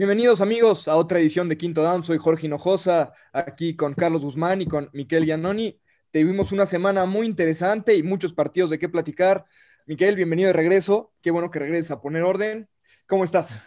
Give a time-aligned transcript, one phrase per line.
[0.00, 2.04] Bienvenidos amigos a otra edición de Quinto Down.
[2.04, 5.78] Soy Jorge Hinojosa, aquí con Carlos Guzmán y con Miquel Giannoni.
[6.10, 9.44] Tuvimos una semana muy interesante y muchos partidos de qué platicar.
[9.84, 11.12] Miquel, bienvenido de regreso.
[11.20, 12.66] Qué bueno que regreses a poner orden.
[13.06, 13.62] ¿Cómo estás?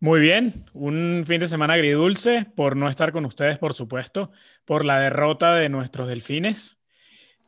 [0.00, 4.32] Muy bien, un fin de semana agridulce por no estar con ustedes, por supuesto,
[4.64, 6.80] por la derrota de nuestros delfines.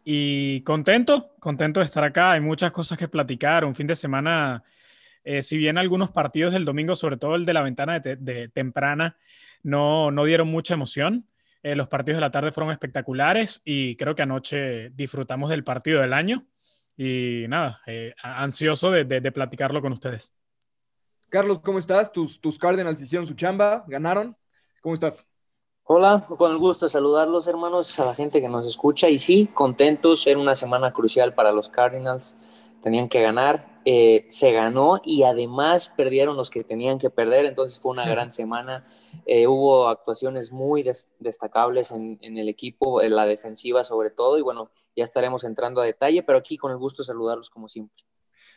[0.04, 2.30] Y contento, contento de estar acá.
[2.30, 3.64] Hay muchas cosas que platicar.
[3.64, 4.62] Un fin de semana
[5.24, 9.16] eh, si bien algunos partidos del domingo, sobre todo el de la ventana de, temprana,
[9.62, 11.26] no, no, dieron mucha emoción,
[11.62, 16.00] eh, los partidos de la tarde fueron espectaculares y creo que anoche disfrutamos del partido
[16.00, 16.46] del año.
[16.96, 20.32] Y nada, eh, ansioso de, de, platicarlo con ustedes.
[21.28, 22.12] Carlos, ¿cómo estás?
[22.12, 24.36] Tus, tus Cardinals hicieron su chamba, ganaron.
[24.80, 25.26] ¿Cómo estás?
[25.82, 29.08] Hola, con el gusto de saludarlos, hermanos, a la gente que nos escucha.
[29.08, 32.36] Y sí, contentos, era una semana crucial para los Cardinals
[32.84, 37.80] tenían que ganar, eh, se ganó y además perdieron los que tenían que perder, entonces
[37.80, 38.84] fue una gran semana.
[39.24, 40.84] Eh, hubo actuaciones muy
[41.18, 45.86] destacables en, el equipo, en la defensiva sobre todo, y bueno, ya estaremos entrando a
[45.86, 48.04] detalle, pero aquí con el gusto de saludarlos como siempre.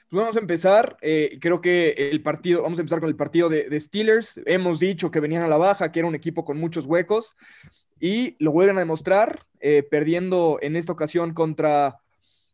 [0.10, 3.48] Pues vamos a empezar, eh, creo que el partido, vamos a empezar con el partido
[3.48, 4.42] de, Steelers.
[4.46, 7.34] Hemos dicho que venían a la baja, que era un equipo con muchos huecos,
[7.98, 9.46] y lo vuelven a demostrar,
[9.90, 12.02] perdiendo en esta ocasión contra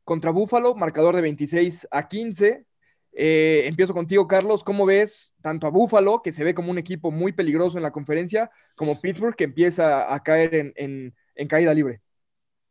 [0.04, 2.66] contra Búfalo, marcador de 26 a 15.
[3.14, 4.64] Eh, empiezo contigo, Carlos.
[4.64, 7.92] ¿Cómo ves tanto a Búfalo, que se ve como un equipo muy peligroso en la
[7.92, 11.14] conferencia, como Pittsburgh, que empieza a caer en,
[11.48, 12.02] caída libre?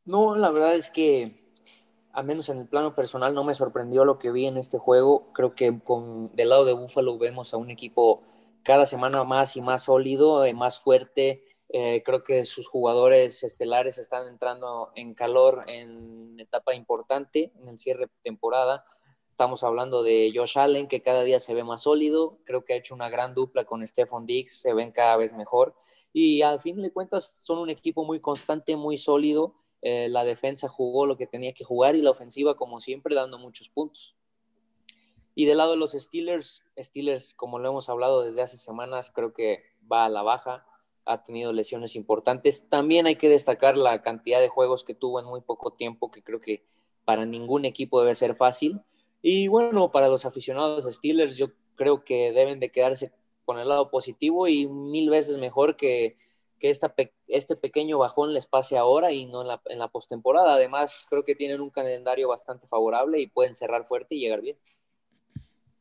[0.04, 1.30] No, la verdad es que,
[2.12, 5.32] al menos en el plano personal, no me sorprendió lo que vi en este juego.
[5.32, 8.22] Creo que con, del lado de Búfalo vemos a un equipo
[8.64, 13.96] cada semana más y más sólido, eh, más fuerte, eh, creo que sus jugadores estelares
[13.96, 18.84] están entrando en calor en etapa importante en el cierre de temporada.
[19.30, 22.36] Estamos hablando de Josh Allen, que cada día se ve más sólido.
[22.44, 25.74] Creo que ha hecho una gran dupla con Stephon Diggs, se ven cada vez mejor.
[26.12, 29.54] Y al fin de cuentas son un equipo muy constante, muy sólido.
[29.80, 33.38] Eh, la defensa jugó lo que tenía que jugar y la ofensiva, como siempre, dando
[33.38, 34.14] muchos puntos.
[35.34, 39.32] Y del lado de los Steelers, Steelers, como lo hemos hablado desde hace semanas, creo
[39.32, 40.66] que va a la baja
[41.04, 42.68] ha tenido lesiones importantes.
[42.68, 46.22] También hay que destacar la cantidad de juegos que tuvo en muy poco tiempo, que
[46.22, 46.64] creo que
[47.04, 48.80] para ningún equipo debe ser fácil.
[49.20, 53.12] Y bueno, para los aficionados Steelers, yo creo que deben de quedarse
[53.44, 56.16] con el lado positivo y mil veces mejor que,
[56.58, 56.94] que esta
[57.28, 60.54] este pequeño bajón les pase ahora y no en la, en la postemporada.
[60.54, 64.56] Además, creo que tienen un calendario bastante favorable y pueden cerrar fuerte y llegar bien.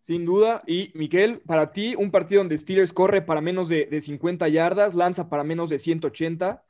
[0.01, 0.63] Sin duda.
[0.65, 5.29] Y Miquel, para ti, un partido donde Steelers corre para menos de, 50 yardas, lanza
[5.29, 6.63] para menos de 180.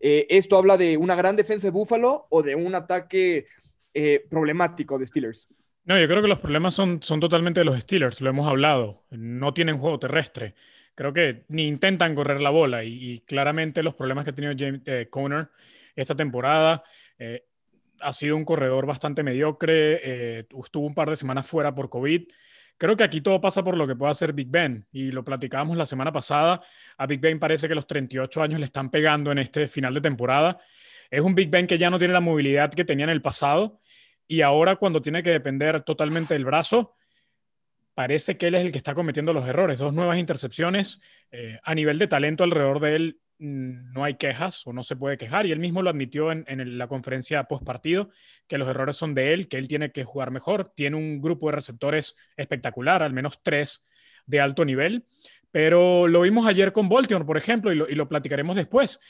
[0.00, 3.46] Eh, ¿Esto habla de una gran defensa de Buffalo o de un ataque
[3.92, 5.48] eh, problemático de Steelers?
[5.84, 9.04] No, yo creo que los problemas son, son totalmente de los Steelers, lo hemos hablado.
[9.10, 10.54] No tienen juego terrestre.
[10.94, 14.80] Creo que ni intentan correr la bola y, claramente los problemas que ha tenido James
[14.86, 15.48] eh, Conner
[15.96, 16.82] esta temporada.
[18.00, 22.22] ha sido un corredor bastante mediocre, estuvo un par de semanas fuera por COVID.
[22.80, 25.76] Creo que aquí todo pasa por lo que puede hacer Big Ben y lo platicábamos
[25.76, 26.62] la semana pasada.
[26.96, 30.00] A Big Ben parece que los 38 años le están pegando en este final de
[30.00, 30.58] temporada.
[31.10, 33.82] Es un Big Ben que ya no tiene la movilidad que tenía en el pasado
[34.26, 36.94] y ahora cuando tiene que depender totalmente del brazo,
[38.00, 39.78] parece que él es el que está cometiendo los errores.
[39.78, 41.00] Dos nuevas intercepciones
[41.30, 44.96] eh, a nivel de talento alrededor de él Mm, no hay quejas o no se
[44.96, 45.46] puede quejar.
[45.46, 48.10] Y él mismo lo admitió en, la conferencia post partido,
[48.46, 50.72] que los errores son de él, que él tiene que jugar mejor.
[50.76, 53.86] Tiene un grupo de receptores espectacular, al menos tres
[54.26, 55.06] de alto nivel.
[55.50, 59.00] Pero lo vimos ayer con Baltimore, por ejemplo, y lo, platicaremos después.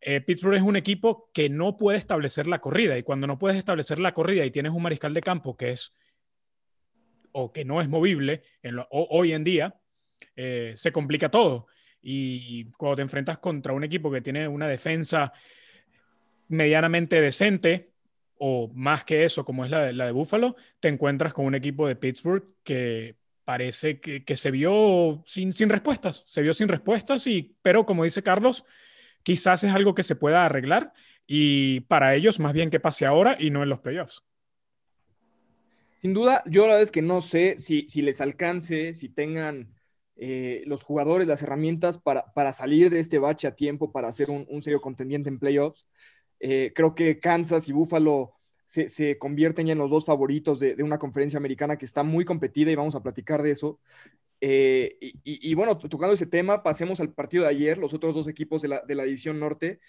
[0.00, 2.98] Eh, Pittsburgh es un equipo que no puede establecer la corrida.
[2.98, 5.94] Y cuando no puedes establecer la corrida y tienes un mariscal de campo que es
[7.32, 8.42] o que no es movible
[8.90, 9.74] hoy en día,
[10.36, 11.66] eh, se complica todo.
[12.00, 15.32] Y cuando te enfrentas contra un equipo que tiene una defensa
[16.48, 17.92] medianamente decente,
[18.38, 21.88] o más que eso, como es la de, la Buffalo, te encuentras con un equipo
[21.88, 27.56] de Pittsburgh que parece que, se vio sin, sin, respuestas, se vio sin respuestas, y,
[27.62, 28.64] pero como dice Carlos,
[29.22, 30.92] quizás es algo que se pueda arreglar
[31.26, 34.22] y para ellos más bien que pase ahora y no en los playoffs.
[36.00, 39.74] Sin duda, yo la verdad es que no sé si, si les alcance, si tengan
[40.20, 44.62] eh, los jugadores las herramientas para, salir de este bache a tiempo, para ser un,
[44.62, 45.86] serio contendiente en playoffs.
[46.40, 48.34] Eh, creo que Kansas y Buffalo
[48.64, 52.70] se, convierten ya en los dos favoritos de, una conferencia americana que está muy competida
[52.70, 53.80] y vamos a platicar de eso.
[54.40, 58.62] Eh, y, bueno, tocando ese tema, pasemos al partido de ayer, los otros dos equipos
[58.62, 59.80] de la, de la división norte,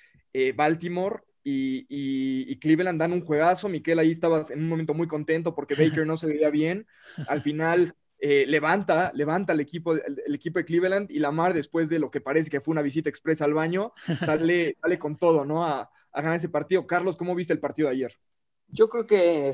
[0.56, 3.70] Baltimore y, Cleveland dan un juegazo.
[3.70, 6.88] Miquel, ahí estabas en un momento muy contento porque Baker no se veía bien.
[7.28, 12.00] Al final eh, levanta, levanta el equipo, el, equipo de Cleveland y Lamar, después de
[12.00, 13.94] lo que parece que fue una visita expresa al baño,
[14.26, 15.66] sale, sale con todo, ¿no?
[15.66, 16.86] A, ganar ese partido.
[16.86, 18.20] Carlos, ¿cómo viste el partido de ayer?
[18.68, 19.54] Yo creo que eh,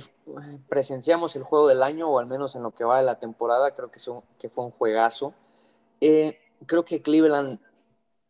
[0.68, 3.74] presenciamos el juego del año, o al menos en lo que va de la temporada,
[3.74, 4.00] creo que,
[4.40, 5.34] que fue un juegazo.
[6.02, 7.60] Eh, creo que Cleveland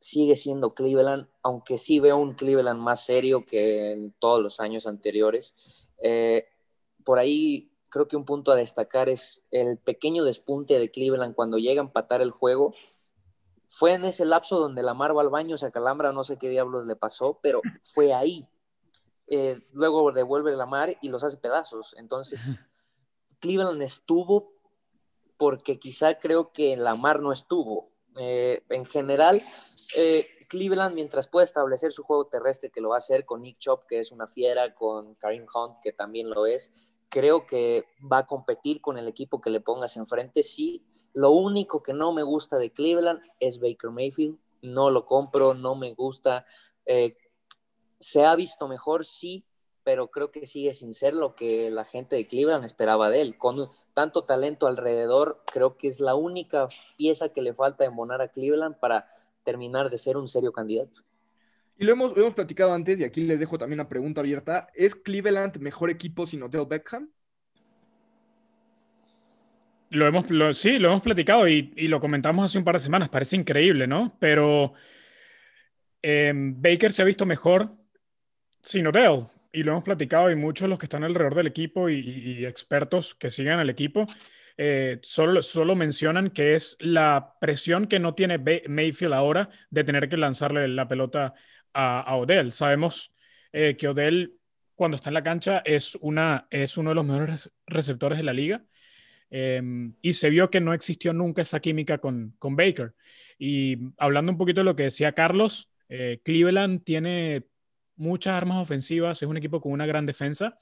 [0.06, 4.86] sigue siendo Cleveland, aunque sí veo un Cleveland más serio que en todos los años
[4.86, 5.56] anteriores.
[7.04, 11.58] por ahí creo que un punto a destacar es el pequeño despunte de Cleveland cuando
[11.58, 12.76] llega a empatar el juego.
[13.68, 16.86] Fue en ese lapso donde la va al baño, se acalambra, no sé qué diablos
[16.86, 18.48] le pasó, pero fue ahí.
[19.26, 21.96] Eh, luego devuelve la mar y los hace pedazos.
[21.98, 22.60] Entonces,
[23.40, 24.54] Cleveland estuvo
[25.38, 27.95] porque quizá creo que la mar no estuvo.
[28.20, 29.44] Eh, en general,
[29.96, 33.58] eh, Cleveland, mientras puede establecer su juego terrestre, que lo va a hacer con Nick
[33.60, 36.72] Chop, que es una fiera, con Karim Hunt, que también lo es,
[37.10, 40.44] creo que va a competir con el equipo que le pongas enfrente.
[40.44, 44.38] Sí, lo único que no me gusta de Cleveland es Baker Mayfield.
[44.62, 46.46] No lo compro, no me gusta.
[46.86, 47.16] Eh,
[48.00, 49.46] se ha visto mejor, sí,
[49.86, 53.38] pero creo que sigue sin ser lo que la gente de Cleveland esperaba de él.
[53.38, 56.68] Con tanto talento alrededor, creo que es la única
[56.98, 59.08] pieza que le falta embonar a Cleveland para
[59.44, 61.02] terminar de ser un serio candidato.
[61.78, 64.68] Y lo hemos, hemos platicado antes, y aquí les dejo también una pregunta abierta.
[64.74, 67.12] ¿Es Cleveland mejor equipo sin Odell Beckham?
[69.92, 70.26] Lo hemos,
[70.58, 73.10] sí, lo hemos platicado y, lo comentamos hace un par de semanas.
[73.10, 74.18] Parece increíble, ¿no?
[74.20, 74.74] Pero
[76.02, 77.72] em, Baker se ha visto mejor
[78.62, 79.28] sin Odell.
[79.56, 83.32] Y lo hemos platicado y muchos los que están alrededor del equipo y, expertos que
[83.32, 84.06] siguen al equipo
[84.58, 90.10] eh, solo, solo mencionan que es la presión que no tiene Mayfield ahora de tener
[90.10, 91.34] que lanzarle la pelota
[91.74, 92.52] a, Odell.
[92.52, 93.14] Sabemos
[93.54, 94.38] eh, que Odell,
[94.76, 98.34] cuando está en la cancha, es, una, es uno de los mejores receptores de la
[98.34, 98.66] liga.
[99.30, 102.94] Em, y se vio que no existió nunca esa química con, con Baker.
[103.40, 107.46] Y hablando un poquito de lo que decía Carlos, eh, Cleveland tiene
[107.96, 110.58] muchas armas ofensivas, es un equipo con una gran defensa.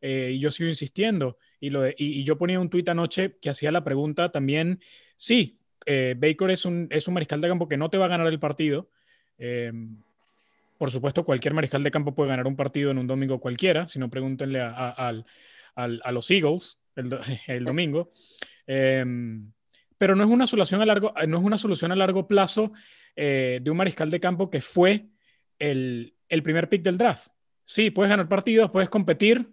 [0.00, 1.38] Eh, y yo sigo insistiendo.
[1.60, 4.80] Y, yo ponía un tuit anoche que hacía la pregunta también,
[5.16, 8.26] sí, Baker es un, es un mariscal de campo que no te va a ganar
[8.26, 8.90] el partido,
[9.38, 9.96] em,
[10.82, 14.00] por supuesto, cualquier mariscal de campo puede ganar un partido en un domingo cualquiera, si
[14.00, 15.12] no pregúntenle a,
[16.10, 16.80] los Eagles
[17.46, 18.10] el, domingo.
[18.66, 19.52] Em,
[19.96, 22.72] pero no es una solución a largo, no es una solución a largo plazo
[23.14, 25.06] eh, de un mariscal de campo que fue
[25.56, 27.28] el, primer pick del draft.
[27.64, 29.48] Sí, puedes ganar partidos, puedes competir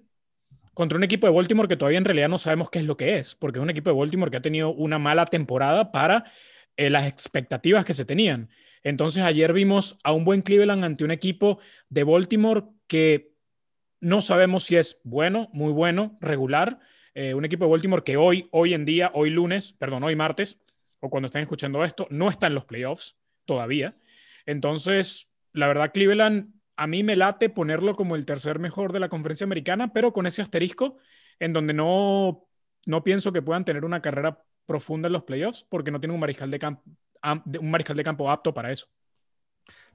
[0.74, 3.18] contra un equipo de Baltimore que todavía en realidad no sabemos qué es lo que
[3.18, 6.24] es, porque es un equipo de Baltimore que ha tenido una mala temporada para
[6.78, 8.50] eh, las expectativas que se tenían.
[8.84, 11.60] Entonces ayer vimos a un buen Cleveland ante un equipo
[11.90, 13.34] de Baltimore que
[14.00, 16.80] no sabemos si es bueno, muy bueno, regular.
[17.14, 20.62] Eh, un equipo de Baltimore que hoy, hoy en día, hoy lunes, perdón, hoy martes,
[21.02, 23.96] o cuando estén escuchando esto, no está en los playoffs todavía.
[24.46, 29.10] Entonces, la verdad, Cleveland a mí me late ponerlo como el tercer mejor de la
[29.10, 30.96] conferencia americana, pero con ese asterisco
[31.38, 32.48] en donde no,
[32.86, 36.22] no pienso que puedan tener una carrera profunda en los playoffs porque no tienen un
[36.22, 36.84] mariscal de campo
[37.60, 38.88] un mariscal de campo apto para eso.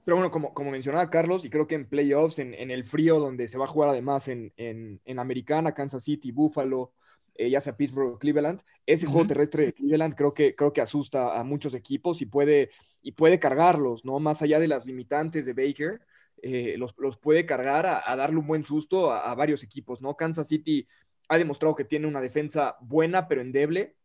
[0.03, 3.19] Pero bueno, como, como mencionaba Carlos, y creo que en playoffs, en, en el frío,
[3.19, 6.93] donde se va a jugar además en, en, en Americana, Kansas City, Buffalo,
[7.33, 11.39] eh, ya sea Pittsburgh Cleveland, ese juego terrestre de Cleveland creo que, creo que asusta
[11.39, 12.69] a muchos equipos y puede,
[13.01, 14.19] y puede cargarlos, ¿no?
[14.19, 16.01] Más allá de las limitantes de Baker,
[16.47, 20.15] eh, los, los, puede cargar a, darle un buen susto a, varios equipos, ¿no?
[20.15, 20.87] Kansas City
[21.27, 23.95] ha demostrado que tiene una defensa buena pero endeble,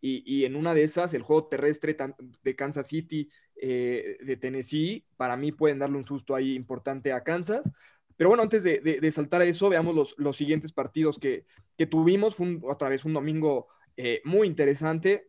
[0.00, 1.96] y, en una de esas, el juego terrestre
[2.44, 7.24] de Kansas City, eh, de Tennessee, para mí pueden darle un susto ahí importante a
[7.24, 7.68] Kansas.
[8.16, 11.46] Pero bueno, antes de, saltar a eso, veamos los, siguientes partidos que,
[11.90, 12.36] tuvimos.
[12.36, 15.26] Fue otra vez un domingo eh, muy interesante.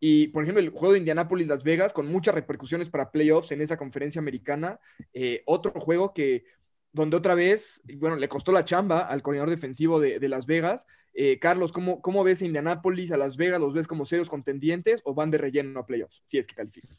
[0.00, 3.76] Y, por ejemplo, el juego de Indianapolis-Las Vegas, con muchas repercusiones para playoffs en esa
[3.76, 4.80] conferencia americana.
[5.12, 6.44] Eh, otro juego que,
[6.92, 10.86] donde otra vez, bueno, le costó la chamba al coordinador defensivo de, Las Vegas.
[11.12, 13.60] Eh, Carlos, ¿cómo, ¿cómo, ves a Indianapolis, a Las Vegas?
[13.60, 16.22] ¿Los ves como serios contendientes o van de relleno a playoffs?
[16.24, 16.96] Si es que califican.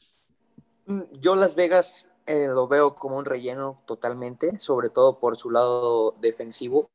[0.85, 5.49] Mm, yo Las Vegas eh, lo veo como un relleno totalmente, sobre todo por su
[5.49, 6.91] lado defensivo.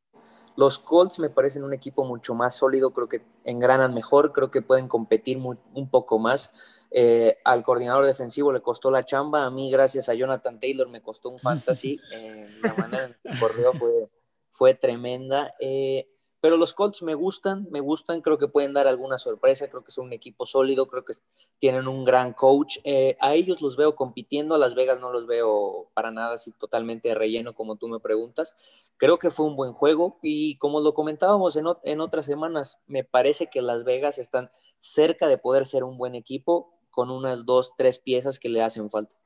[0.56, 4.62] Los Colts me parecen un equipo mucho más sólido, creo que engranan mejor, creo que
[4.62, 6.52] pueden competir un poco más.
[6.90, 11.02] Eh, al coordinador defensivo le costó la chamba, a mí gracias a Jonathan Taylor me
[11.02, 14.10] costó un fantasy, eh, la manera en que corrió fue,
[14.50, 15.52] fue tremenda.
[15.60, 16.08] Eh,
[16.46, 19.90] Pero los Colts me gustan, me gustan, creo que pueden dar alguna sorpresa, creo que
[19.90, 21.14] son un equipo sólido, creo que
[21.58, 22.78] tienen un gran coach.
[22.84, 26.52] Eh, a ellos los veo compitiendo, a Las Vegas no los veo para nada así
[26.52, 28.54] totalmente relleno como tú me preguntas.
[28.96, 33.02] Creo que fue un buen juego y como lo comentábamos en, en otras semanas, me
[33.02, 34.48] parece que Las Vegas están
[34.78, 38.88] cerca de poder ser un buen equipo con unas dos, tres piezas que le hacen
[38.88, 39.16] falta.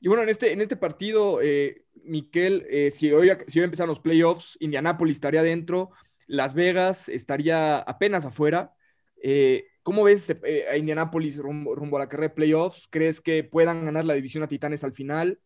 [0.00, 3.88] Y bueno, en este, en este partido, eh, Miquel, eh, si, hoy, si hoy empezaron
[3.88, 5.90] los playoffs, Indianápolis estaría dentro,
[6.26, 8.74] Las Vegas estaría apenas afuera.
[9.22, 10.34] Eh, ¿Cómo ves
[10.70, 12.88] a Indianápolis rumbo, a la carrera de playoffs?
[12.90, 15.40] ¿Crees que puedan ganar la división a Titanes al final?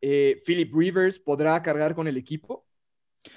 [0.00, 2.66] ¿Philip Rivers podrá cargar con el equipo?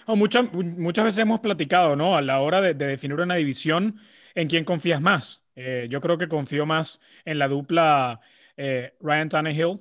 [0.06, 2.18] Oh, muchas, veces hemos platicado, ¿no?
[2.18, 4.00] A la hora de, de definir una división,
[4.36, 5.44] ¿en quién confías más?
[5.90, 8.22] yo creo que confío más en la dupla
[8.56, 9.80] Ryan Tannehill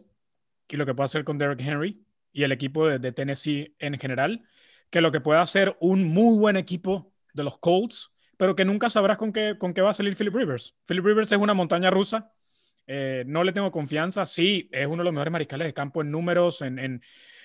[0.69, 4.45] y lo que puede hacer con Derrick Henry y el equipo de, Tennessee en general,
[4.91, 8.89] que lo que puede hacer un muy buen equipo de los Colts, pero que nunca
[8.89, 10.77] sabrás con qué, con qué va a salir Philip Rivers.
[10.87, 12.33] Philip Rivers es una montaña rusa,
[12.87, 16.11] eh, no le tengo confianza, sí, es uno de los mejores mariscales de campo en
[16.11, 17.03] números, en, en,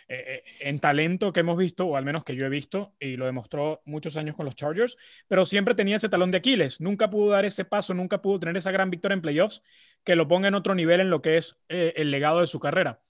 [0.07, 3.25] eh, en, talento que hemos visto, o al menos que yo he visto, y lo
[3.25, 4.97] demostró muchos años con los Chargers,
[5.27, 8.57] pero siempre tenía ese talón de Aquiles, nunca pudo dar ese paso, nunca pudo tener
[8.57, 9.63] esa gran victoria en playoffs
[10.03, 12.59] que lo ponga en otro nivel en lo que es eh, el legado de su
[12.59, 13.01] carrera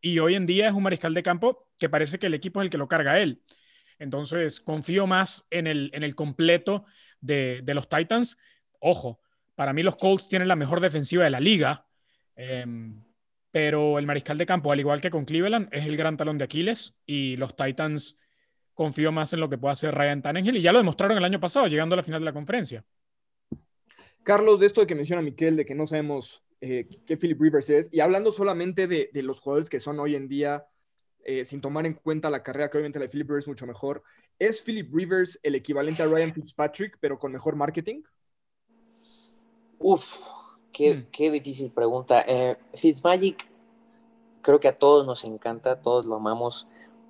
[0.00, 2.64] y hoy en día es un mariscal de campo que parece que el equipo es
[2.64, 3.42] el que lo carga a él.
[4.00, 6.84] Entonces, confío más en el, en el completo
[7.20, 8.36] de, los Titans.
[8.80, 9.20] Ojo,
[9.54, 11.86] para mí los Colts tienen la mejor defensiva de la liga,
[12.34, 13.04] em,
[13.52, 16.44] pero el mariscal de campo, al igual que con Cleveland, es el gran talón de
[16.44, 18.16] Aquiles y los Titans
[18.74, 21.38] confío más en lo que pueda hacer Ryan Tannehill y ya lo demostraron el año
[21.38, 22.84] pasado, llegando a la final de la conferencia.
[24.22, 27.70] Carlos, de esto de que menciona Miquel, de que no sabemos eh, que Philip Rivers
[27.70, 27.92] es.
[27.92, 30.66] Y hablando solamente de, los jugadores que son hoy en día,
[31.24, 33.66] eh, sin tomar en cuenta la carrera, que obviamente la de Philip Rivers es mucho
[33.66, 34.02] mejor,
[34.38, 38.02] ¿es Philip Rivers el equivalente a Ryan Fitzpatrick, pero con mejor marketing?
[39.78, 40.16] Uf,
[40.72, 41.06] qué, hmm.
[41.10, 42.24] qué difícil pregunta.
[42.26, 43.50] Eh, Fitzmagic,
[44.42, 46.68] creo que a todos nos encanta, todos lo amamos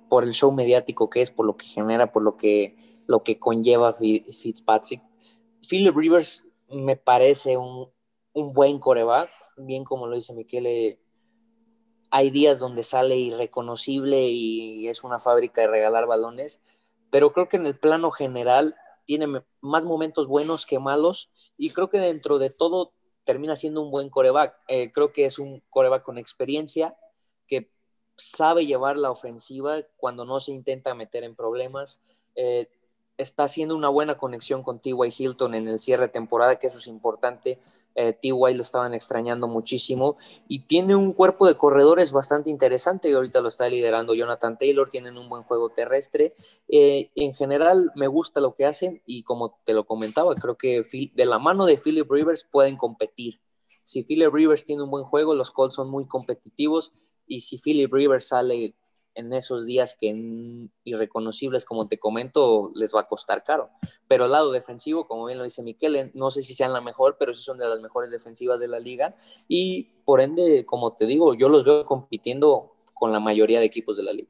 [0.09, 2.75] por el show mediático que es, por lo que genera, por lo que,
[3.07, 5.01] lo que conlleva Fitzpatrick.
[5.67, 7.89] Philip Rivers me parece un,
[8.33, 10.97] un buen coreback, bien como lo dice Miquel,
[12.11, 16.59] hay días donde sale irreconocible y es una fábrica de regalar balones,
[17.09, 18.75] pero creo que en el plano general
[19.05, 23.91] tiene más momentos buenos que malos y creo que dentro de todo termina siendo un
[23.91, 24.55] buen coreback.
[24.67, 26.95] Eh, creo que es un coreback con experiencia
[27.47, 27.71] que
[28.17, 32.01] sabe llevar la ofensiva cuando no se intenta meter en problemas.
[32.35, 32.69] Eh,
[33.17, 35.13] está haciendo una buena conexión con T.Y.
[35.17, 37.59] Hilton en el cierre de temporada, que eso es importante
[37.95, 38.53] eh, T.Y.
[38.55, 40.17] lo estaban extrañando muchísimo
[40.47, 44.89] y tiene un cuerpo de corredores bastante interesante y ahorita lo está liderando Jonathan Taylor,
[44.89, 46.35] tienen un buen juego terrestre.
[46.67, 50.81] Eh, en general me gusta lo que hacen y como te lo comentaba, creo que
[51.13, 53.41] de la mano de Philip Rivers pueden competir.
[53.83, 56.91] Si Philip Rivers tiene un buen juego, los Colts son muy competitivos
[57.27, 58.75] y si Philip Rivers sale
[59.15, 63.69] en esos días que irreconocibles, como te comento, les va a costar caro.
[64.07, 67.17] Pero al lado defensivo, como bien lo dice Miquel, no sé si sean la mejor,
[67.19, 69.15] pero sí son de las mejores defensivas de la liga.
[69.47, 73.97] Y por ende, como te digo, yo los veo compitiendo con la mayoría de equipos
[73.97, 74.29] de la liga.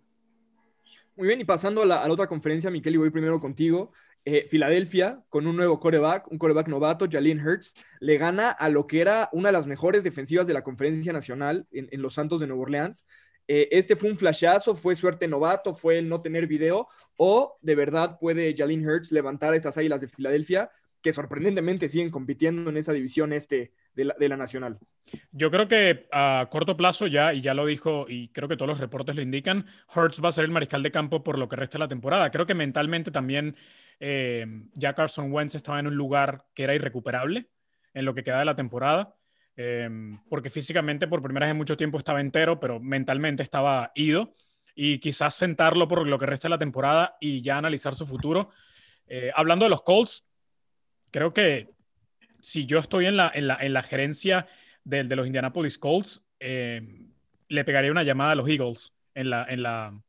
[1.16, 3.92] Muy bien, y pasando a la, otra conferencia, Miquel, y voy primero contigo.
[4.24, 8.88] Eh, Filadelfia, con un nuevo coreback, un coreback novato, Jalen Hurts, le gana a lo
[8.88, 12.40] que era una de las mejores defensivas de la conferencia nacional en, en los Santos
[12.40, 13.04] de Nueva Orleans.
[13.54, 17.76] Eh, este fue un flashazo, fue suerte novato, fue el no tener video, o de
[17.76, 22.78] verdad puede Jalen Hurts levantar a estas águilas de Filadelfia, que sorprendentemente siguen compitiendo en
[22.78, 24.80] esa división este de la, nacional.
[25.34, 28.70] Yo creo que a corto plazo ya, y ya lo dijo, y creo que todos
[28.70, 31.58] los reportes lo indican, Hurts va a ser el mariscal de campo por lo que
[31.58, 32.32] resta de la temporada.
[32.32, 33.58] Creo que mentalmente también
[34.00, 37.50] eh, ya Carson Wentz estaba en un lugar que era irrecuperable
[37.94, 39.18] en lo que queda de la temporada.
[39.56, 44.34] Em, porque físicamente por primera vez en mucho tiempo estaba entero, pero mentalmente estaba ido,
[44.76, 48.50] y quizás sentarlo por lo que resta de la temporada y ya analizar su futuro.
[49.08, 50.26] Eh, hablando de los Colts,
[51.12, 51.70] creo que
[52.40, 54.48] si yo estoy en la, en la, en la gerencia
[54.84, 57.12] de, de, los Indianapolis Colts, em,
[57.50, 60.02] le pegaría una llamada a los Eagles en, la, en, la,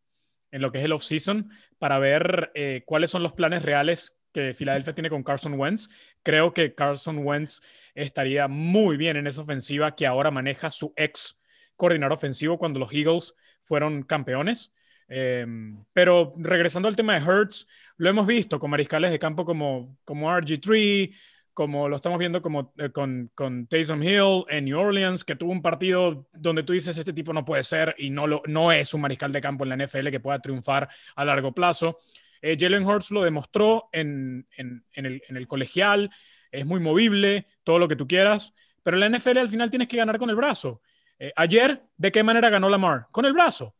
[0.53, 4.55] en lo que es el off-season para ver eh, cuáles son los planes reales que
[4.55, 5.89] Filadelfia tiene con Carson Wentz.
[6.23, 7.61] Creo que Carson Wentz
[7.95, 11.39] estaría muy bien en esa ofensiva que ahora maneja su ex
[11.77, 14.73] coordinador ofensivo cuando los Eagles fueron campeones.
[15.09, 19.99] Em, pero regresando al tema de Hertz, lo hemos visto con mariscales de campo como,
[20.05, 21.15] como RG3,
[21.53, 25.53] como lo estamos viendo como, eh, con, con Taysom Hill en New Orleans, que tuvo
[25.53, 28.95] un partido donde tú dices, este tipo no puede ser y no, lo, no es
[28.95, 31.99] un mariscal de campo en la NFL que pueda triunfar a largo plazo.
[32.43, 36.11] Eh, Jalen Hurts lo demostró en, el, colegial,
[36.51, 39.97] es muy movible, todo lo que tú quieras, pero la NFL al final tienes que
[39.97, 40.83] ganar con el brazo.
[41.19, 43.07] Eh, ayer, ¿de qué manera ganó Lamar?
[43.13, 43.77] Con el brazo.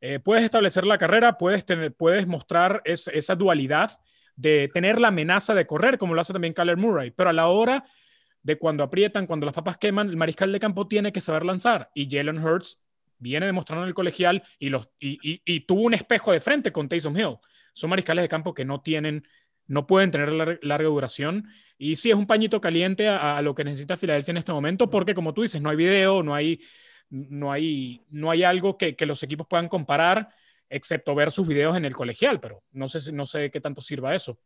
[0.00, 3.92] Eh, puedes establecer la carrera, puedes, mostrar esa dualidad
[4.36, 7.46] de tener la amenaza de correr, como lo hace también Kyler Murray, pero a la
[7.46, 7.84] hora
[8.42, 11.90] de cuando aprietan, cuando las papas queman, el mariscal de campo tiene que saber lanzar.
[11.94, 12.78] Y Jalen Hurts
[13.18, 14.70] viene demostrando en el colegial y,
[15.00, 17.38] y, tuvo un espejo de frente con Taysom Hill.
[17.74, 19.28] Son mariscales de campo que no tienen,
[19.66, 21.48] no pueden tener larga duración.
[21.76, 25.12] Y sí, es un pañito caliente a, lo que necesita Filadelfia en este momento, porque
[25.12, 26.60] como tú dices, no hay video, no hay,
[27.10, 30.30] no hay, no hay algo que, los equipos puedan comparar,
[30.70, 34.14] excepto ver sus videos en el colegial, pero no sé, no sé qué tanto sirva
[34.14, 34.38] eso.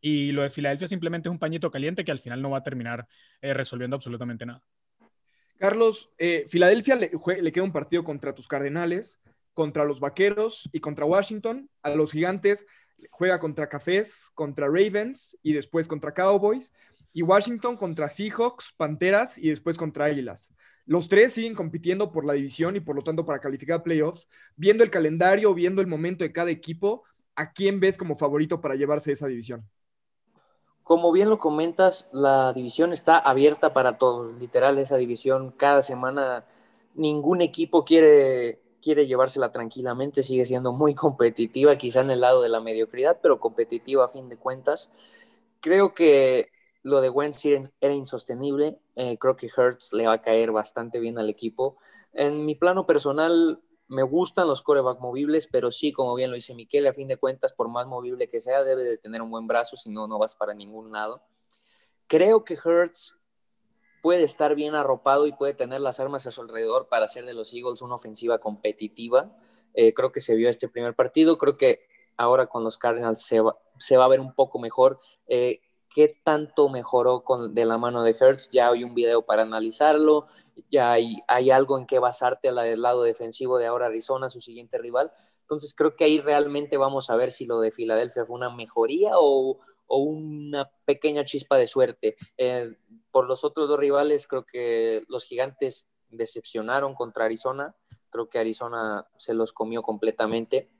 [0.00, 2.62] Y lo de Filadelfia simplemente es un pañito caliente que al final no va a
[2.62, 3.06] terminar
[3.40, 4.62] eh, resolviendo absolutamente nada.
[5.58, 9.20] Carlos, eh, Filadelfia le, le, queda un partido contra tus Cardenales,
[9.54, 11.68] contra los Vaqueros y contra Washington.
[11.82, 12.66] A los Gigantes
[13.10, 16.72] juega contra Cafés, contra Ravens y después contra Cowboys.
[17.12, 20.54] Y Washington contra Seahawks, Panteras y después contra Águilas.
[20.84, 24.28] Los tres siguen compitiendo por la división y por lo tanto para calificar playoffs.
[24.56, 27.04] Viendo el calendario, viendo el momento de cada equipo,
[27.36, 29.68] ¿a quién ves como favorito para llevarse esa división?
[30.82, 34.34] Como bien lo comentas, la división está abierta para todos.
[34.40, 36.44] Literal, esa división cada semana
[36.94, 42.50] ningún equipo quiere, quiere llevársela tranquilamente, sigue siendo muy competitiva, quizá en el lado de
[42.50, 44.92] la mediocridad, pero competitiva a fin de cuentas.
[45.60, 46.50] Creo que
[46.82, 51.18] lo de Wentz era insostenible, eh, creo que Hertz le va a caer bastante bien
[51.18, 51.78] al equipo.
[52.12, 56.54] En mi plano personal, me gustan los coreback movibles, pero sí, como bien lo dice
[56.54, 59.46] Miquel, a fin de cuentas, por más movible que sea, debe de tener un buen
[59.46, 61.22] brazo, si no, no vas para ningún lado.
[62.08, 63.18] Creo que Hertz
[64.02, 67.34] puede estar bien arropado y puede tener las armas a su alrededor para hacer de
[67.34, 69.34] los Eagles una ofensiva competitiva.
[69.74, 73.40] Eh, creo que se vio este primer partido, creo que ahora con los Cardinals se
[73.40, 74.98] va, se va a ver un poco mejor.
[75.28, 75.60] Eh,
[75.94, 78.48] qué tanto mejoró con, de la mano de Hertz.
[78.50, 80.26] Ya hay un video para analizarlo,
[80.70, 84.78] ya hay, hay algo en qué basarte al lado defensivo de ahora Arizona, su siguiente
[84.78, 85.12] rival.
[85.42, 89.12] Entonces creo que ahí realmente vamos a ver si lo de Filadelfia fue una mejoría
[89.14, 92.16] o, o una pequeña chispa de suerte.
[92.38, 92.74] Eh,
[93.12, 97.76] por los otros dos rivales, creo que los gigantes decepcionaron contra Arizona.
[98.10, 100.70] Creo que Arizona se los comió completamente.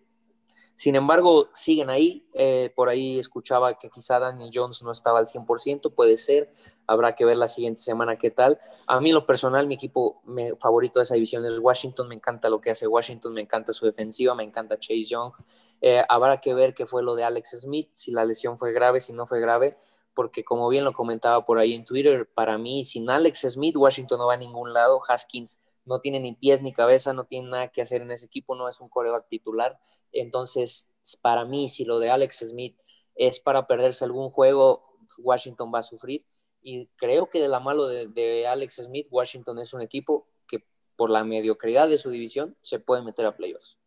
[0.74, 2.26] Sin embargo, siguen ahí.
[2.34, 6.52] Eh, por ahí escuchaba que quizá Daniel Jones no estaba al 100%, puede ser.
[6.86, 8.58] Habrá que ver la siguiente semana qué tal.
[8.86, 10.22] A mí, en lo personal, mi equipo
[10.58, 12.08] favorito de esa división es Washington.
[12.08, 15.32] Me encanta lo que hace Washington, me encanta su defensiva, me encanta Chase Young.
[15.80, 19.00] Eh, habrá que ver qué fue lo de Alex Smith, si la lesión fue grave,
[19.00, 19.76] si no fue grave,
[20.14, 24.18] porque como bien lo comentaba por ahí en Twitter, para mí, sin Alex Smith, Washington
[24.18, 25.00] no va a ningún lado.
[25.08, 28.54] Haskins no tiene ni pies ni cabeza, no tiene nada que hacer en ese equipo,
[28.54, 29.78] no es un coreback titular.
[30.12, 30.88] Entonces,
[31.20, 32.78] para mí, si lo de Alex Smith
[33.14, 36.24] es para perderse algún juego, Washington va a sufrir.
[36.62, 40.64] Y creo que de la mano de, Alex Smith, Washington es un equipo que
[40.96, 43.78] por la mediocridad de su división se puede meter a playoffs.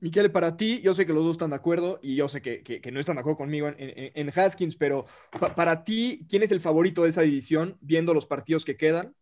[0.00, 2.80] Miquel, para ti, yo sé que los dos están de acuerdo y yo sé que,
[2.90, 5.04] no están de acuerdo conmigo en, Haskins, pero
[5.54, 9.14] para ti, ¿quién es el favorito de esa división viendo los partidos que quedan?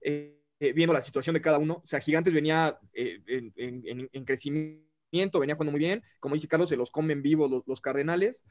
[0.00, 1.82] Eh, eh, viendo la situación de cada uno.
[1.84, 6.02] O sea, Gigantes venía eh, en, crecimiento, venía jugando muy bien.
[6.18, 8.44] Como dice Carlos, se los comen vivos los, Cardenales.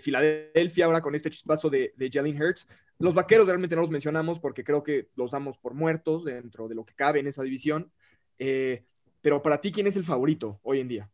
[0.00, 2.66] Filadelfia ahora con este chispazo de, de Jalen Hurts.
[2.98, 6.74] Los vaqueros realmente no los mencionamos porque creo que los damos por muertos dentro de
[6.74, 7.90] lo que cabe en esa división.
[8.36, 11.10] pero para ti, ¿quién es el favorito hoy en día?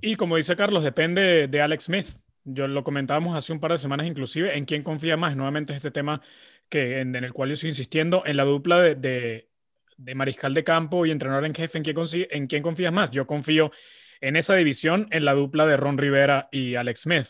[0.00, 2.06] Y como dice Carlos, depende de Alex Smith.
[2.44, 5.36] Yo lo comentábamos hace un par de semanas inclusive, en quién confía más.
[5.36, 6.22] Nuevamente este tema
[6.68, 9.48] que, en, el cual yo estoy insistiendo, en la dupla de,
[10.14, 13.10] mariscal de campo y entrenador en jefe, ¿en quién, ¿en confías más?
[13.10, 13.70] Yo confío
[14.20, 17.26] en esa división, en la dupla de Ron Rivera y Alex Smith.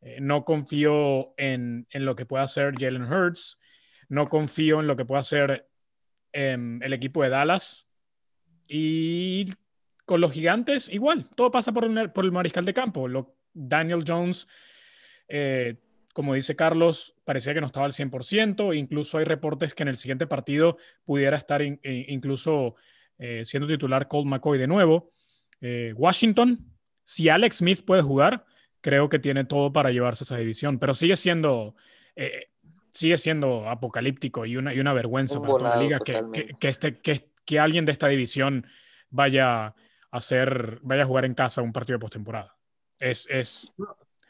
[0.00, 3.60] Eh, no confío en, lo que pueda hacer Jalen Hurts,
[4.08, 5.68] no confío en lo que pueda hacer
[6.32, 7.86] em, el equipo de Dallas.
[8.66, 9.46] Y
[10.12, 13.08] con los gigantes, igual, todo pasa por, por el mariscal de campo.
[13.08, 14.46] Lo, Daniel Jones
[15.28, 15.76] eh,
[16.12, 19.96] como dice Carlos, parecía que no estaba al 100%, incluso hay reportes que en el
[19.96, 22.74] siguiente partido pudiera estar e, incluso
[23.18, 25.12] eh, siendo titular Colt McCoy de nuevo.
[25.60, 26.70] Eh, Washington,
[27.02, 28.44] si Alex Smith puede jugar,
[28.80, 31.76] creo que tiene todo para llevarse esa división, pero sigue siendo,
[32.14, 32.48] eh,
[32.90, 36.22] sigue siendo apocalíptico y una, y una vergüenza para toda la liga que,
[36.60, 38.66] que, este, que, que alguien de esta división
[39.08, 39.74] vaya
[40.12, 42.56] hacer, vaya a jugar en casa un partido de postemporada.
[42.98, 43.72] Es, es,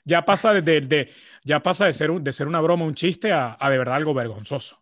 [0.05, 1.11] ya pasa de,
[1.45, 4.81] ya pasa de, ser, de ser una broma, un chiste, a, de verdad algo vergonzoso.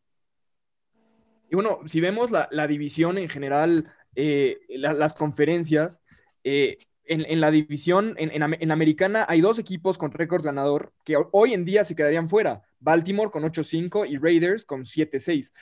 [1.50, 6.00] Y bueno, si vemos la, división en general, eh, las conferencias,
[6.44, 11.16] eh, en, la división, en, en, la americana, hay dos equipos con récord ganador que
[11.32, 12.62] hoy en día se quedarían fuera.
[12.78, 15.52] Baltimore con 8-5 y Raiders con 7-6.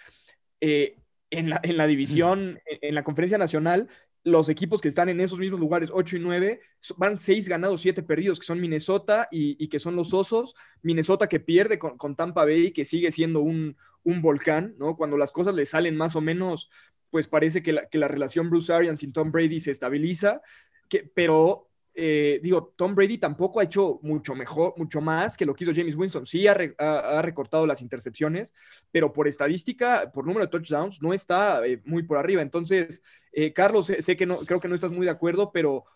[0.61, 0.99] Eh,
[1.31, 3.89] en, la, en la división, en la conferencia nacional,
[4.31, 6.61] los equipos que están en esos mismos lugares, 8 y 9,
[6.97, 10.55] van 6 ganados, 7 perdidos, que son Minnesota y, que son los Osos.
[10.83, 14.97] Minnesota que pierde con, Tampa Bay, que sigue siendo un, volcán, ¿no?
[14.97, 16.71] Cuando las cosas le salen más o menos,
[17.11, 20.41] pues parece que la, que la relación Bruce Arians y Tom Brady se estabiliza,
[20.89, 21.68] que, pero
[22.01, 25.73] eh, digo, Tom Brady tampoco ha hecho mucho mejor, mucho más que lo que hizo
[25.75, 26.27] James Winston.
[26.27, 28.55] Sí ha, recortado las intercepciones,
[28.93, 32.41] pero por estadística, por número de touchdowns, no está eh, muy por arriba.
[32.41, 35.87] Entonces, eh, Carlos, sé, que no, creo que no estás muy de acuerdo, pero,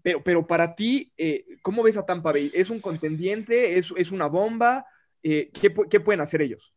[0.00, 1.12] pero, pero para ti,
[1.60, 2.52] ¿cómo ves a Tampa Bay?
[2.54, 3.78] ¿Es un contendiente?
[3.78, 4.86] ¿Es, es una bomba?
[5.20, 5.50] ¿qué,
[5.90, 6.72] ¿qué, pueden hacer ellos?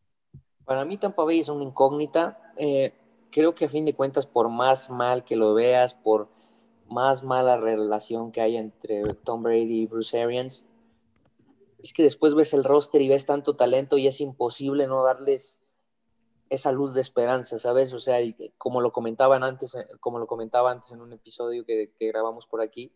[0.65, 2.39] Para mí, Tampa Bay es una incógnita.
[3.29, 6.40] creo que a fin de cuentas, por más mal que lo veas, por
[6.91, 10.65] más mala relación que hay entre Tom Brady y Bruce Arians,
[11.81, 15.61] es que después ves el roster y ves tanto talento y es imposible no darles
[16.49, 17.93] esa luz de esperanza, ¿sabes?
[17.93, 18.17] O sea,
[18.57, 22.91] como lo comentaban antes, como lo comentaba antes en un episodio que, grabamos por aquí,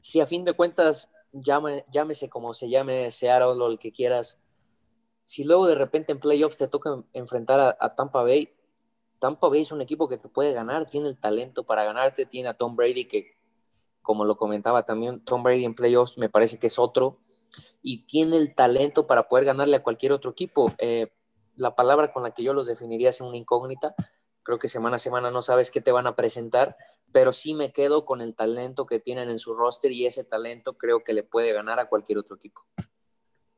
[0.00, 4.40] si a fin de cuentas, llámese como se llame Seattle o el que quieras,
[5.24, 8.57] si luego de repente en playoffs te toca enfrentar a Tampa Bay,
[9.18, 12.54] Tampa es un equipo que te puede ganar, tiene el talento para ganarte, tiene a
[12.54, 13.36] Tom Brady que,
[14.02, 17.20] como lo comentaba también, Tom Brady en playoffs me parece que es otro,
[17.82, 20.72] y tiene el talento para poder ganarle a cualquier otro equipo.
[20.78, 21.12] Eh,
[21.56, 23.94] la palabra con la que yo los definiría es una incógnita.
[24.42, 26.76] Creo que semana a semana no sabes qué te van a presentar,
[27.12, 30.76] pero sí me quedo con el talento que tienen en su roster y ese talento
[30.76, 32.62] creo que le puede ganar a cualquier otro equipo.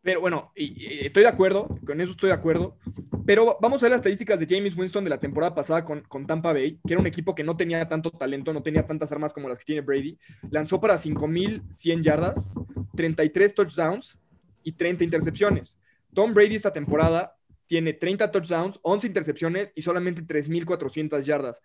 [0.03, 2.79] Pero bueno, estoy de acuerdo, con eso estoy de acuerdo.
[3.27, 6.27] Pero vamos a ver las estadísticas de James Winston de la temporada pasada con, con,
[6.27, 9.33] Tampa Bay, que era un equipo que no tenía tanto talento, no tenía tantas armas
[9.33, 10.19] como las que tiene Brady.
[10.51, 12.55] Lanzó para 5.100 yardas,
[12.97, 14.19] 33 touchdowns
[14.63, 15.79] y 30 intercepciones.
[16.15, 17.37] Tom Brady esta temporada
[17.67, 21.63] tiene 30 touchdowns, 11 intercepciones y solamente 3.400 yardas.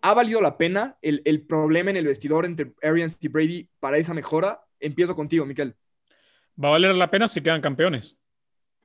[0.00, 3.98] ¿Ha valido la pena el, el problema en el vestidor entre Arians y Brady para
[3.98, 4.64] esa mejora?
[4.80, 5.76] Empiezo contigo, Miquel
[6.62, 8.16] va a valer la pena si quedan campeones.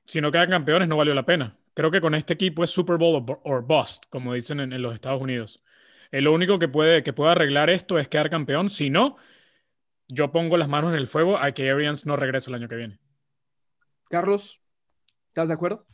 [0.04, 1.58] Si no quedan campeones, no valió la pena.
[1.74, 5.22] Creo que con este equipo es Super Bowl o bust, como dicen en, los Estados
[5.22, 5.64] Unidos.
[6.12, 8.70] Eh, lo único que puede, que puede arreglar esto es quedar campeón.
[8.70, 9.18] Si no,
[10.08, 12.76] yo pongo las manos en el fuego a que Arians no regrese el año que
[12.76, 13.00] viene.
[14.10, 14.62] Carlos,
[15.28, 15.86] ¿estás de acuerdo?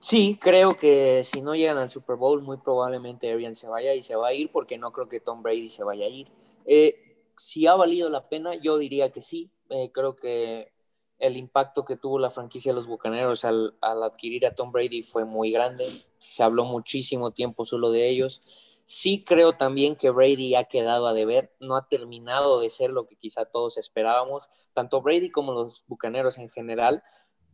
[0.00, 4.02] Sí, creo que si no llegan al Super Bowl, muy probablemente Arians se vaya y
[4.02, 6.28] se va a ir porque no creo que Tom Brady se vaya a ir.
[6.66, 9.50] Eh, si ha valido la pena, yo diría que sí.
[9.72, 10.70] Eh, creo que
[11.18, 15.24] el impacto que tuvo la franquicia de los Bucaneros al, adquirir a Tom Brady fue
[15.24, 15.88] muy grande.
[16.18, 18.42] Se habló muchísimo tiempo solo de ellos.
[18.84, 23.06] Sí creo también que Brady ha quedado a deber, no ha terminado de ser lo
[23.06, 27.02] que quizá todos esperábamos, tanto Brady como los Bucaneros en general,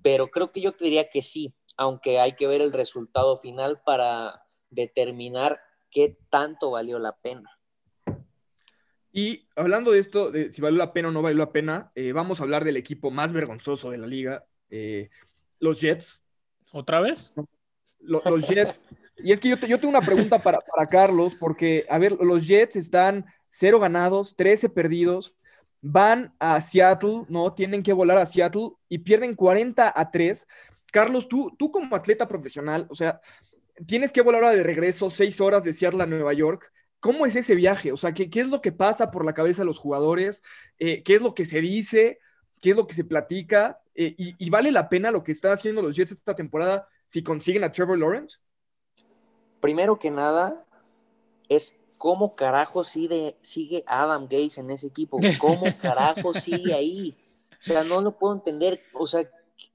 [0.02, 4.46] pero creo que yo diría que sí, aunque hay que ver el resultado final para
[4.70, 7.57] determinar qué tanto valió la pena.
[9.12, 12.12] Y hablando de esto, de si valió la pena o no valió la pena, eh,
[12.12, 15.10] vamos a hablar del equipo más vergonzoso de la liga, eh,
[15.58, 16.20] los Jets.
[16.72, 17.32] ¿Otra vez?
[18.00, 18.80] Los, Jets.
[19.16, 23.26] y es que yo, tengo una pregunta para, Carlos, porque, a ver, los Jets están
[23.48, 25.34] cero ganados, 13 perdidos,
[25.80, 27.54] van a Seattle, ¿no?
[27.54, 30.46] Tienen que volar a Seattle y pierden 40 a 3.
[30.92, 33.20] Carlos, tú, tú como atleta profesional, o sea,
[33.86, 36.72] tienes que volar ahora de regreso, seis horas de Seattle a Nueva York.
[37.00, 37.92] ¿Cómo es ese viaje?
[37.92, 40.42] O sea, ¿qué, qué es lo que pasa por la cabeza de los jugadores?
[40.78, 42.18] Eh, ¿Qué es lo que se dice?
[42.60, 43.80] ¿Qué es lo que se platica?
[43.94, 47.64] Eh, y, vale la pena lo que están haciendo los Jets esta temporada si consiguen
[47.64, 48.38] a Trevor Lawrence?
[49.60, 50.64] Primero que nada,
[51.48, 55.18] es cómo carajo sigue, sigue Adam Gaze en ese equipo.
[55.40, 57.16] ¿Cómo carajo sigue ahí?
[57.52, 58.82] O sea, no lo puedo entender.
[58.92, 59.28] O sea,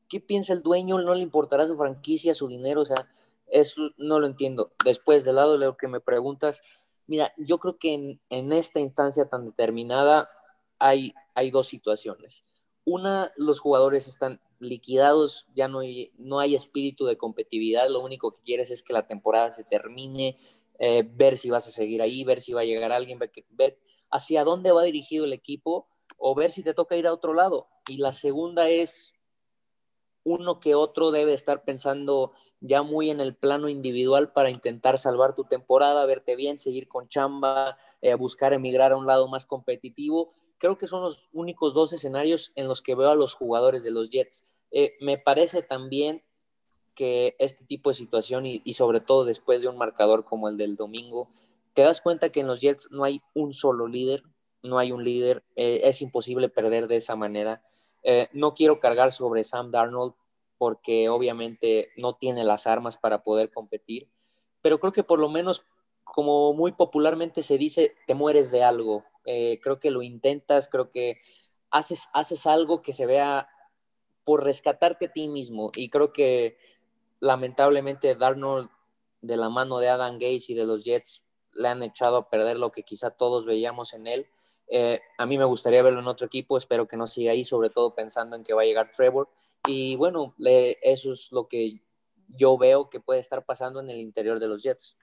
[0.08, 1.00] ¿qué piensa el dueño?
[1.00, 2.82] ¿No le importará su franquicia, su dinero?
[2.82, 3.10] O sea,
[3.48, 4.72] eso no lo entiendo.
[4.86, 6.64] Después, del lado de lo que me preguntas,
[7.08, 10.30] Mira, yo creo que en, esta instancia tan determinada
[10.80, 12.44] hay, hay dos situaciones.
[12.86, 18.36] Una, los jugadores están liquidados, ya no hay, no hay espíritu de competitividad, lo único
[18.36, 20.38] que quieres es que la temporada se termine,
[20.80, 23.80] eh, ver si vas a seguir ahí, ver si va a llegar alguien, ver, ver
[24.10, 25.88] hacia dónde va dirigido el equipo
[26.18, 27.68] o ver si te toca ir a otro lado.
[27.88, 29.13] Y la segunda es
[30.24, 32.32] uno que otro debe estar pensando
[32.62, 37.10] ya muy en el plano individual para intentar salvar tu temporada, verte bien, seguir con
[37.10, 40.34] chamba, eh, buscar emigrar a un lado más competitivo.
[40.58, 43.92] Creo que son los únicos dos escenarios en los que veo a los jugadores de
[43.92, 44.46] los Jets.
[44.72, 46.24] Eh, me parece también
[46.96, 50.76] que este tipo de situación y, sobre todo después de un marcador como el del
[50.76, 51.30] domingo,
[51.74, 54.24] te das cuenta que en los Jets no hay un solo líder,
[54.62, 57.62] no hay un líder, eh, es imposible perder de esa manera.
[58.04, 60.14] Eh, no quiero cargar sobre Sam Darnold
[60.58, 64.10] porque obviamente no tiene las armas para poder competir,
[64.62, 65.66] pero creo que por lo menos,
[66.04, 69.04] como muy popularmente se dice, te mueres de algo.
[69.26, 71.18] Eh, creo que lo intentas, creo que
[71.70, 73.50] haces, haces algo que se vea
[74.24, 76.58] por rescatarte a ti mismo y creo que
[77.20, 78.70] lamentablemente Darnold
[79.22, 82.58] de la mano de Adam Gates y de los Jets le han echado a perder
[82.58, 84.28] lo que quizá todos veíamos en él.
[84.76, 87.70] Eh, a mí me gustaría verlo en otro equipo, espero que no siga ahí, sobre
[87.70, 89.30] todo pensando en que va a llegar Trevor.
[89.68, 91.82] Y bueno, eso es lo que
[92.28, 94.98] yo veo que puede estar pasando en el interior de los Jets.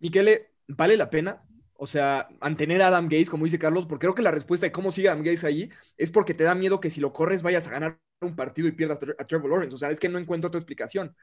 [0.00, 1.44] Miquele, ¿vale la pena?
[1.76, 4.72] O sea, mantener a Adam Gates, como dice Carlos, porque creo que la respuesta de
[4.72, 7.66] cómo sigue Adam Gates ahí es porque te da miedo que si lo corres vayas
[7.66, 9.74] a ganar un partido y pierdas a Trevor Lawrence.
[9.74, 11.14] O sea, es que no encuentro otra explicación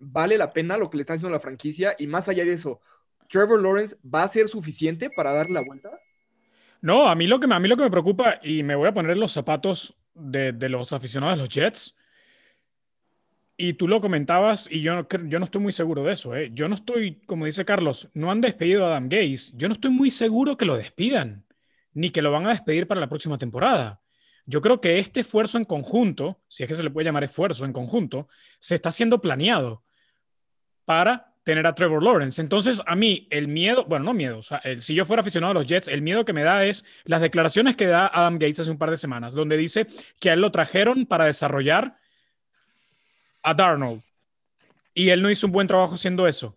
[0.00, 2.80] vale la pena lo que le está haciendo la franquicia y más allá de eso,
[3.28, 5.90] Trevor Lawrence va a ser suficiente para darle la vuelta?
[6.82, 8.88] No, a mí lo que me, a mí lo que me preocupa, y me voy
[8.88, 11.96] a poner los zapatos de, los aficionados de los Jets,
[13.56, 16.34] y tú lo comentabas, y yo, yo no estoy muy seguro de eso.
[16.34, 16.50] ¿eh?
[16.54, 19.52] Yo no estoy, como dice Carlos, no han despedido a Adam Gaze.
[19.54, 21.44] Yo no estoy muy seguro que lo despidan,
[21.92, 24.00] ni que lo van a despedir para la próxima temporada.
[24.46, 27.66] Yo creo que este esfuerzo en conjunto, si es que se le puede llamar esfuerzo
[27.66, 29.84] en conjunto, se está siendo planeado
[30.86, 32.40] para tener a Trevor Lawrence.
[32.40, 35.54] Entonces, a mí el miedo, bueno, no miedo, o sea, si yo fuera aficionado a
[35.54, 38.70] los Jets, el miedo que me da es las declaraciones que da Adam Gates hace
[38.70, 39.88] un par de semanas, donde dice
[40.20, 41.96] que a él lo trajeron para desarrollar
[43.42, 44.04] a Darnold
[44.94, 46.56] y él no hizo un buen trabajo haciendo eso.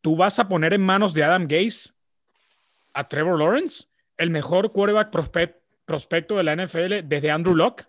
[0.00, 1.92] ¿Tú vas a poner en manos de Adam Gates
[2.92, 5.10] a Trevor Lawrence, el mejor quarterback
[5.84, 7.88] prospecto de la NFL desde Andrew Locke?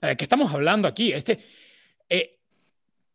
[0.00, 1.12] ¿De qué estamos hablando aquí?
[1.12, 1.44] Este,
[2.08, 2.39] eh,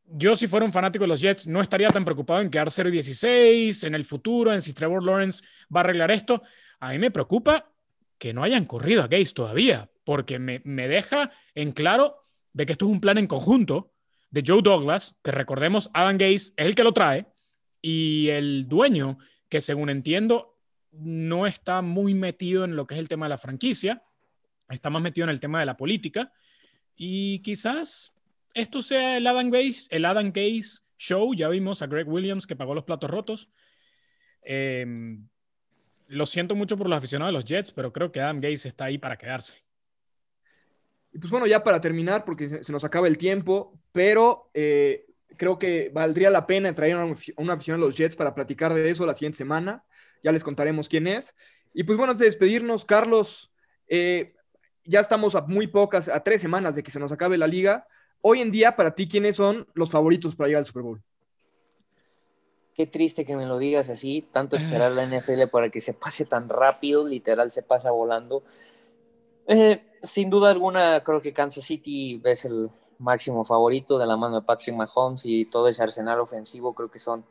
[0.07, 3.85] yo si fuera un fanático de los Jets no estaría tan preocupado en quedar 0-16
[3.85, 6.41] en el futuro, en si Trevor Lawrence va a arreglar esto.
[6.79, 7.71] A mí me preocupa
[8.17, 12.15] que no hayan corrido a Gates todavía, porque me, me deja en claro
[12.53, 13.91] de que esto es un plan en conjunto
[14.29, 17.27] de Joe Douglas, que recordemos, Adam Gates es el que lo trae,
[17.81, 19.17] y el dueño,
[19.49, 20.57] que según entiendo,
[20.91, 24.03] no está muy metido en lo que es el tema de la franquicia,
[24.69, 26.31] está más metido en el tema de la política,
[26.95, 28.14] y quizás
[28.55, 31.35] esto sea el Adam Gaze, el Adam Gaze Show.
[31.35, 33.49] Ya vimos a Greg Williams que pagó los platos rotos.
[34.41, 35.27] Em,
[36.07, 38.85] lo siento mucho por los aficionados de los Jets, pero creo que Adam Gaze está
[38.85, 39.63] ahí para quedarse.
[41.13, 45.05] Y pues bueno, ya para terminar, porque se, nos acaba el tiempo, pero eh,
[45.37, 48.89] creo que valdría la pena traer una, una afición a los Jets para platicar de
[48.89, 49.83] eso la siguiente semana.
[50.23, 51.35] Ya les contaremos quién es.
[51.73, 53.51] Y pues bueno, antes de despedirnos, Carlos,
[53.89, 54.33] eh,
[54.85, 57.87] ya estamos a muy pocas, a tres semanas de que se nos acabe la liga.
[58.27, 60.99] Hoy en día, para ti, ¿quiénes son los favoritos para llegar al Super Bowl?
[62.73, 66.25] Qué triste que me lo digas así, tanto esperar la NFL para que se pase
[66.25, 68.41] tan rápido, literal se pasa volando.
[69.45, 74.39] Eh, sin duda alguna, creo que Kansas City es el máximo favorito de la mano
[74.39, 77.23] de Patrick Mahomes y todo ese arsenal ofensivo, creo que son,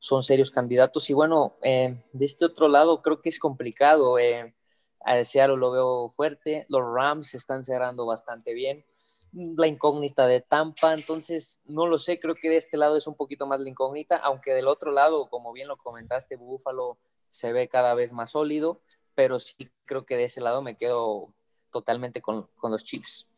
[0.00, 1.08] son serios candidatos.
[1.08, 4.18] Y bueno, eh, de este otro lado, creo que es complicado.
[4.18, 4.54] Eh,
[5.00, 8.84] a Seattle lo veo fuerte, los Rams se están cerrando bastante bien
[9.32, 13.16] la incógnita de Tampa, entonces no lo sé, creo que de este lado es un
[13.16, 17.68] poquito más la incógnita, aunque del otro lado, como bien lo comentaste, Búfalo se ve
[17.68, 18.80] cada vez más sólido,
[19.14, 21.34] pero sí creo que de ese lado me quedo
[21.70, 23.28] totalmente con, los Chiefs.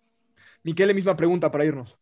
[0.62, 1.96] Miquel, misma pregunta para irnos.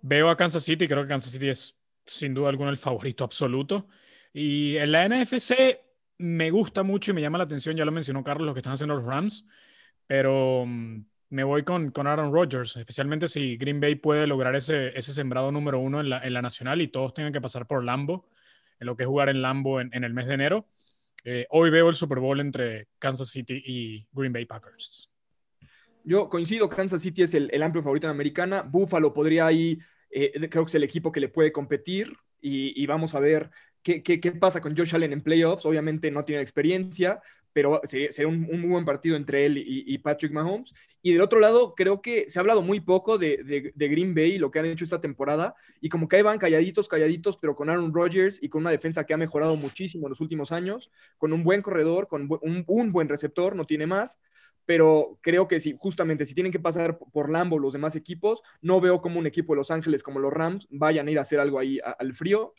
[0.00, 3.86] Veo a Kansas City, creo que Kansas City es sin duda alguna el favorito absoluto.
[4.32, 5.78] Y en la NFC
[6.18, 8.74] me gusta mucho y me llama la atención, ya lo mencionó Carlos, lo que están
[8.74, 9.44] haciendo los Rams,
[10.06, 14.96] pero mm, me voy con, con Aaron Rodgers, especialmente si Green Bay puede lograr ese,
[14.98, 17.82] ese sembrado número uno en la, en la, nacional y todos tengan que pasar por
[17.82, 18.28] Lambo,
[18.78, 20.68] en lo que es jugar en Lambo en, en el mes de enero.
[21.24, 25.10] Eh, hoy veo el Super Bowl entre Kansas City y Green Bay Packers.
[26.04, 28.62] Yo coincido, Kansas City es el, el amplio favorito en Americana.
[28.62, 29.78] Buffalo podría ahí,
[30.10, 33.50] eh, creo que es el equipo que le puede competir y, y vamos a ver
[33.84, 35.66] ¿Qué, qué, qué, pasa con Josh Allen en playoffs?
[35.66, 37.20] Obviamente no tiene experiencia,
[37.54, 40.74] pero sería, un, muy buen partido entre él y, Patrick Mahomes.
[41.00, 44.50] Y del otro lado, creo que se ha hablado muy poco de, Green Bay lo
[44.50, 47.94] que han hecho esta temporada, y como que ahí van calladitos, calladitos, pero con Aaron
[47.94, 51.44] Rodgers y con una defensa que ha mejorado muchísimo en los últimos años, con un
[51.44, 54.18] buen corredor, con un, buen receptor, no tiene más,
[54.66, 58.80] pero creo que si justamente si tienen que pasar por Lambo los demás equipos, no
[58.80, 61.38] veo como un equipo de Los Ángeles como los Rams vayan a ir a hacer
[61.38, 62.52] algo ahí al frío.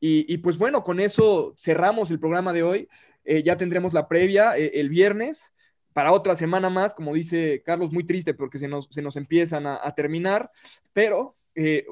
[0.00, 2.88] y, pues bueno, con eso cerramos el programa de hoy.
[3.24, 5.52] Eh, ya tendremos la previa eh, el viernes
[5.92, 9.66] para otra semana más, como dice Carlos, muy triste porque se nos, se nos empiezan
[9.66, 10.50] a, terminar,
[10.92, 11.84] pero eh,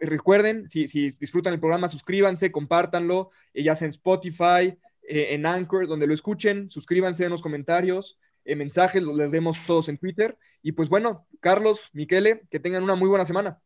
[0.00, 6.14] recuerden, si, disfrutan el programa, suscríbanse, compártanlo, ya sea en Spotify, en Anchor, donde lo
[6.14, 10.38] escuchen, suscríbanse en los comentarios, en mensajes, los leemos todos en Twitter.
[10.62, 13.60] Y pues bueno, Carlos, Miquele, que tengan una muy buena semana.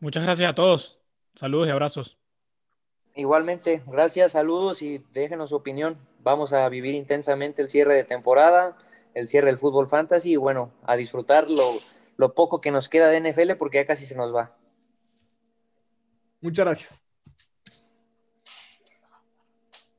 [0.00, 1.00] Muchas gracias a todos.
[1.36, 2.21] Saludos y abrazos.
[3.14, 5.98] Igualmente, gracias, saludos y déjenos su opinión.
[6.22, 8.76] Vamos a vivir intensamente el cierre de temporada,
[9.14, 11.72] el cierre del fútbol fantasy y bueno, a disfrutar lo,
[12.16, 14.56] lo poco que nos queda de NFL porque ya casi se nos va.
[16.40, 17.01] Muchas gracias.